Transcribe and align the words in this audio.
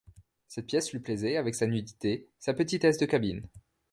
Cette 0.47 0.65
pièce 0.65 0.93
lui 0.93 0.99
plaisait, 0.99 1.37
avec 1.37 1.53
sa 1.53 1.67
nudité, 1.67 2.27
sa 2.39 2.55
petitesse 2.55 2.97
de 2.97 3.05
cabine. 3.05 3.47